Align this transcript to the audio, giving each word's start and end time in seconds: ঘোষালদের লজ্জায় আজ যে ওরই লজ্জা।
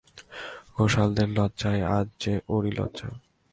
ঘোষালদের 0.75 1.29
লজ্জায় 1.29 1.81
আজ 1.97 2.07
যে 2.19 2.33
ওরই 2.47 2.71
লজ্জা। 2.71 3.09